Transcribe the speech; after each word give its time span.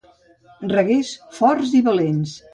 Reguers, 0.71 1.11
forts 1.37 1.77
i 1.83 1.85
valents. 1.91 2.35